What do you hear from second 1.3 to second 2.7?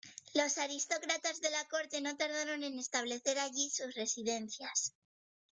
de la corte no tardaron